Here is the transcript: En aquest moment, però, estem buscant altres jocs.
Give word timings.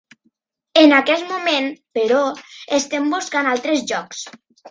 En 0.83 0.95
aquest 0.99 1.27
moment, 1.33 1.67
però, 1.99 2.23
estem 2.79 3.13
buscant 3.17 3.53
altres 3.53 3.87
jocs. 3.95 4.27